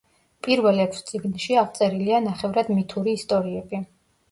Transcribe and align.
პირველ 0.45 0.79
ექვს 0.85 1.03
წიგნში 1.09 1.59
აღწერილია 1.65 2.23
ნახევრად 2.31 2.75
მითური 2.81 3.17
ისტორიები. 3.21 3.87